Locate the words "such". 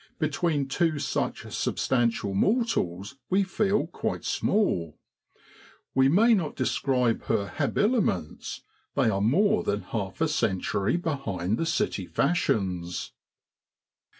0.97-1.45